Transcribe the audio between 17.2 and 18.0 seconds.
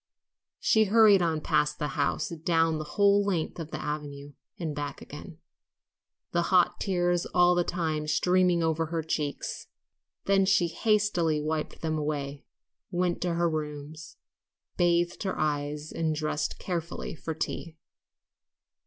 tea.